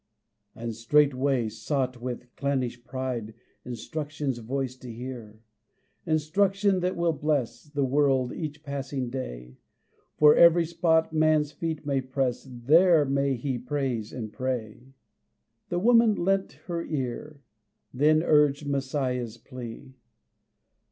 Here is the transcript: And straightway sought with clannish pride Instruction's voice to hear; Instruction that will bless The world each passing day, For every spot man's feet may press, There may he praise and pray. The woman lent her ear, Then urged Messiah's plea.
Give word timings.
And 0.55 0.73
straightway 0.73 1.47
sought 1.47 2.01
with 2.01 2.35
clannish 2.35 2.83
pride 2.83 3.35
Instruction's 3.65 4.39
voice 4.39 4.75
to 4.77 4.91
hear; 4.91 5.43
Instruction 6.07 6.79
that 6.79 6.95
will 6.95 7.13
bless 7.13 7.65
The 7.65 7.85
world 7.85 8.33
each 8.33 8.63
passing 8.63 9.11
day, 9.11 9.57
For 10.17 10.33
every 10.33 10.65
spot 10.65 11.13
man's 11.13 11.51
feet 11.51 11.85
may 11.85 12.01
press, 12.01 12.47
There 12.49 13.05
may 13.05 13.35
he 13.35 13.59
praise 13.59 14.11
and 14.11 14.33
pray. 14.33 14.95
The 15.69 15.77
woman 15.77 16.15
lent 16.15 16.53
her 16.65 16.83
ear, 16.83 17.43
Then 17.93 18.23
urged 18.23 18.65
Messiah's 18.65 19.37
plea. 19.37 19.93